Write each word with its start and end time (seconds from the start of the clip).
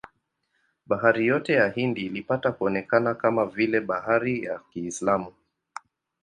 Bahari 0.85 1.25
yote 1.27 1.53
ya 1.53 1.69
Hindi 1.69 2.05
ilipata 2.05 2.51
kuonekana 2.51 3.15
kama 3.15 3.45
vile 3.45 3.79
bahari 3.81 4.43
ya 4.43 4.59
Kiislamu. 4.73 5.33